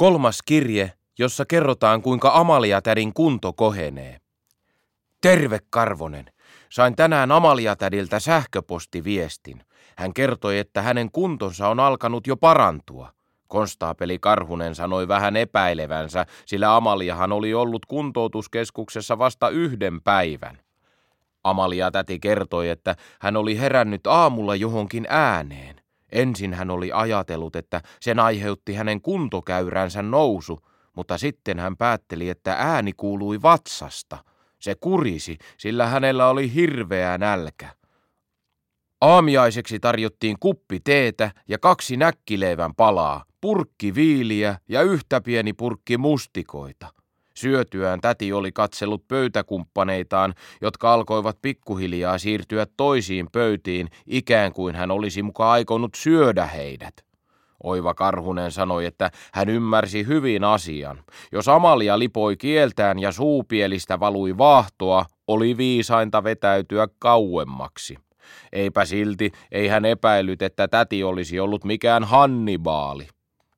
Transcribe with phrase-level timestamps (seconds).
[0.00, 4.16] Kolmas kirje, jossa kerrotaan kuinka Amalia-tädin kunto kohenee.
[5.20, 6.32] Terve Karvonen.
[6.70, 9.64] Sain tänään Amalia-tädiltä sähköpostiviestin.
[9.96, 13.12] Hän kertoi, että hänen kuntonsa on alkanut jo parantua.
[13.48, 20.58] Konstaapeli Karhunen sanoi vähän epäilevänsä, sillä Amaliahan oli ollut kuntoutuskeskuksessa vasta yhden päivän.
[21.44, 25.79] Amalia täti kertoi, että hän oli herännyt aamulla johonkin ääneen.
[26.12, 30.60] Ensin hän oli ajatellut, että sen aiheutti hänen kuntokäyränsä nousu,
[30.96, 34.24] mutta sitten hän päätteli, että ääni kuului vatsasta.
[34.58, 37.68] Se kurisi, sillä hänellä oli hirveä nälkä.
[39.00, 46.99] Aamiaiseksi tarjottiin kuppi teetä ja kaksi näkkileivän palaa, purkki viiliä ja yhtä pieni purkki mustikoita.
[47.40, 55.22] Syötyään täti oli katsellut pöytäkumppaneitaan, jotka alkoivat pikkuhiljaa siirtyä toisiin pöytiin, ikään kuin hän olisi
[55.22, 56.94] muka aikonut syödä heidät.
[57.62, 61.04] Oiva Karhunen sanoi, että hän ymmärsi hyvin asian.
[61.32, 67.96] Jos Amalia lipoi kieltään ja suupielistä valui vaahtoa, oli viisainta vetäytyä kauemmaksi.
[68.52, 73.08] Eipä silti, ei hän epäillyt, että täti olisi ollut mikään Hannibaali.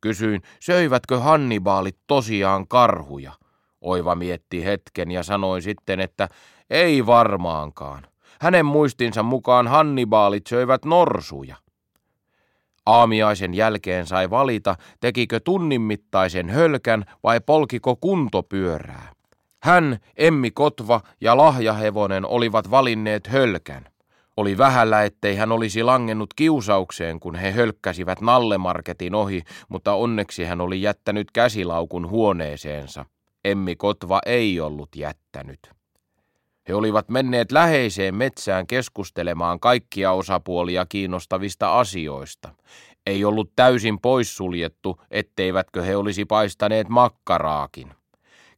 [0.00, 3.32] Kysyin, söivätkö Hannibaalit tosiaan karhuja?
[3.80, 6.28] Oiva mietti hetken ja sanoi sitten, että
[6.70, 8.06] ei varmaankaan.
[8.40, 11.56] Hänen muistinsa mukaan Hannibaalit söivät norsuja.
[12.86, 19.12] Aamiaisen jälkeen sai valita, tekikö tunnin mittaisen hölkän vai polkiko kuntopyörää.
[19.62, 23.84] Hän, Emmi Kotva ja Lahjahevonen olivat valinneet hölkän.
[24.36, 30.60] Oli vähällä, ettei hän olisi langennut kiusaukseen, kun he hölkkäsivät Nallemarketin ohi, mutta onneksi hän
[30.60, 33.04] oli jättänyt käsilaukun huoneeseensa.
[33.44, 35.58] Emmi Kotva ei ollut jättänyt.
[36.68, 42.54] He olivat menneet läheiseen metsään keskustelemaan kaikkia osapuolia kiinnostavista asioista.
[43.06, 47.92] Ei ollut täysin poissuljettu, etteivätkö he olisi paistaneet makkaraakin.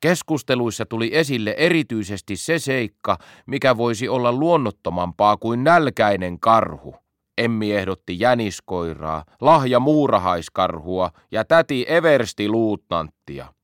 [0.00, 6.96] Keskusteluissa tuli esille erityisesti se seikka, mikä voisi olla luonnottomampaa kuin nälkäinen karhu.
[7.38, 13.57] Emmi ehdotti jäniskoiraa, lahja muurahaiskarhua ja täti Eversti luutnanttia.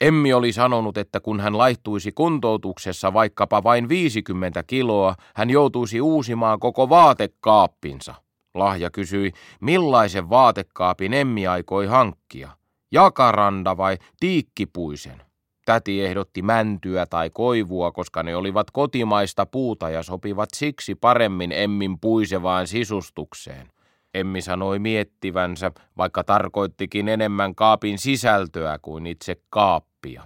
[0.00, 6.60] Emmi oli sanonut, että kun hän laihtuisi kuntoutuksessa vaikkapa vain 50 kiloa, hän joutuisi uusimaan
[6.60, 8.14] koko vaatekaappinsa.
[8.54, 12.50] Lahja kysyi, millaisen vaatekaapin Emmi aikoi hankkia.
[12.92, 15.22] Jakaranda vai tiikkipuisen?
[15.64, 22.00] Täti ehdotti mäntyä tai koivua, koska ne olivat kotimaista puuta ja sopivat siksi paremmin Emmin
[22.00, 23.70] puisevaan sisustukseen.
[24.14, 30.22] Emmi sanoi miettivänsä, vaikka tarkoittikin enemmän kaapin sisältöä kuin itse kaappia.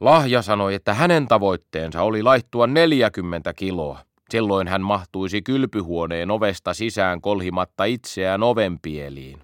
[0.00, 3.98] Lahja sanoi, että hänen tavoitteensa oli laittua 40 kiloa.
[4.30, 9.40] Silloin hän mahtuisi kylpyhuoneen ovesta sisään kolhimatta itseään ovenpieliin.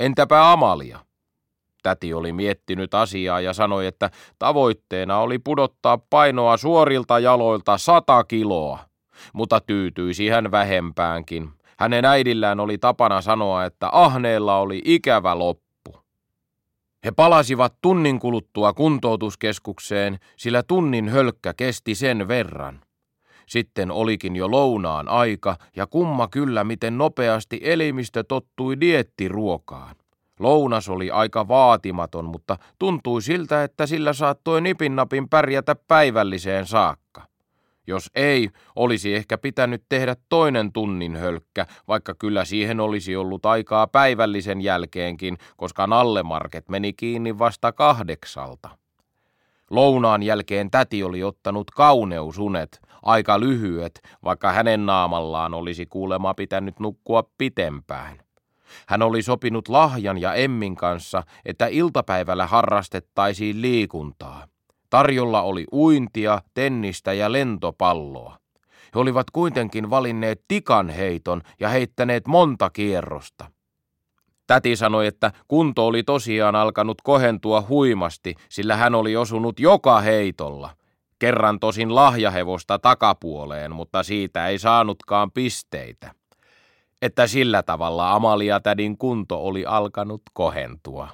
[0.00, 0.98] Entäpä Amalia?
[1.82, 8.78] Täti oli miettinyt asiaa ja sanoi, että tavoitteena oli pudottaa painoa suorilta jaloilta sata kiloa,
[9.32, 11.50] mutta tyytyisi hän vähempäänkin.
[11.78, 15.68] Hänen äidillään oli tapana sanoa, että ahneella oli ikävä loppu.
[17.04, 22.80] He palasivat tunnin kuluttua kuntoutuskeskukseen, sillä tunnin hölkkä kesti sen verran.
[23.46, 29.96] Sitten olikin jo lounaan aika ja kumma kyllä, miten nopeasti elimistö tottui diettiruokaan.
[30.40, 37.22] Lounas oli aika vaatimaton, mutta tuntui siltä, että sillä saattoi nipinnapin pärjätä päivälliseen saakka.
[37.88, 43.86] Jos ei, olisi ehkä pitänyt tehdä toinen tunnin hölkkä, vaikka kyllä siihen olisi ollut aikaa
[43.86, 48.68] päivällisen jälkeenkin, koska Nallemarket meni kiinni vasta kahdeksalta.
[49.70, 57.22] Lounaan jälkeen täti oli ottanut kauneusunet, aika lyhyet, vaikka hänen naamallaan olisi kuulema pitänyt nukkua
[57.38, 58.18] pitempään.
[58.86, 64.46] Hän oli sopinut Lahjan ja Emmin kanssa, että iltapäivällä harrastettaisiin liikuntaa.
[64.90, 68.38] Tarjolla oli uintia, tennistä ja lentopalloa.
[68.94, 73.50] He olivat kuitenkin valinneet tikanheiton ja heittäneet monta kierrosta.
[74.46, 80.70] Täti sanoi, että kunto oli tosiaan alkanut kohentua huimasti, sillä hän oli osunut joka heitolla.
[81.18, 86.18] Kerran tosin lahjahevosta takapuoleen, mutta siitä ei saanutkaan pisteitä
[87.02, 91.08] että sillä tavalla Amalia tädin kunto oli alkanut kohentua.